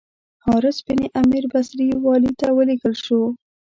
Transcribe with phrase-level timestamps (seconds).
[0.45, 3.21] حارث بن عمیر بصري والي ته ولېږل شو.